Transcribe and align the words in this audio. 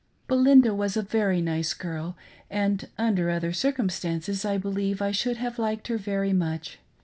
Belinda 0.27 0.73
was 0.73 0.97
a 0.97 1.03
very 1.03 1.41
nice 1.43 1.75
girl 1.75 2.17
and, 2.49 2.89
under 2.97 3.29
other 3.29 3.53
circumstances, 3.53 4.43
I 4.43 4.57
believe 4.57 4.99
I 4.99 5.11
should 5.11 5.37
have 5.37 5.59
liked 5.59 5.89
her 5.89 5.97
very 5.99 6.33
much. 6.33 6.79